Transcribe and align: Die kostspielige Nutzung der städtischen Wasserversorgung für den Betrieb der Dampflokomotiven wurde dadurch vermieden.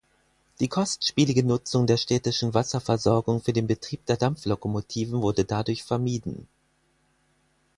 Die 0.59 0.67
kostspielige 0.67 1.43
Nutzung 1.43 1.85
der 1.85 1.97
städtischen 1.97 2.55
Wasserversorgung 2.55 3.39
für 3.39 3.53
den 3.53 3.67
Betrieb 3.67 4.03
der 4.07 4.17
Dampflokomotiven 4.17 5.21
wurde 5.21 5.45
dadurch 5.45 5.83
vermieden. 5.83 6.47